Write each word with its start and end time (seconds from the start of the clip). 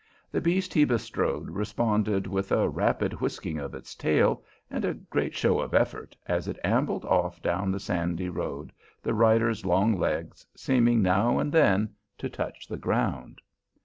The 0.31 0.41
beast 0.41 0.73
he 0.73 0.83
bestrode 0.83 1.51
responded 1.51 2.25
with 2.25 2.51
a 2.51 2.67
rapid 2.67 3.21
whisking 3.21 3.59
of 3.59 3.75
its 3.75 3.93
tail 3.93 4.43
and 4.71 4.83
a 4.83 4.95
great 4.95 5.35
show 5.35 5.59
of 5.59 5.75
effort, 5.75 6.17
as 6.25 6.47
it 6.47 6.57
ambled 6.63 7.05
off 7.05 7.39
down 7.39 7.69
the 7.71 7.79
sandy 7.79 8.27
road, 8.27 8.71
the 9.03 9.13
rider's 9.13 9.63
long 9.63 9.99
legs 9.99 10.43
seeming 10.55 11.03
now 11.03 11.37
and 11.37 11.51
then 11.51 11.93
to 12.17 12.29
touch 12.31 12.67
the 12.67 12.77
ground. 12.77 13.41